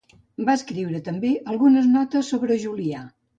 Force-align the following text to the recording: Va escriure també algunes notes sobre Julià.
Va 0.45 0.53
escriure 0.59 1.01
també 1.09 1.33
algunes 1.53 1.91
notes 1.93 2.33
sobre 2.35 2.59
Julià. 2.65 3.05